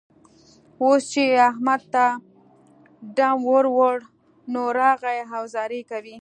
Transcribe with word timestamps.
اوس 0.81 1.01
چې 1.11 1.21
يې 1.31 1.37
احمد 1.49 1.81
ته 1.93 2.05
ډم 3.15 3.39
ور 3.51 3.65
وړ؛ 3.77 3.97
نو، 4.51 4.63
راغی 4.79 5.19
او 5.35 5.43
زارۍ 5.53 5.81
کوي. 5.91 6.17